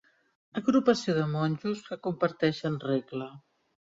[0.61, 3.29] Agrupació de monjos que comparteixen regla.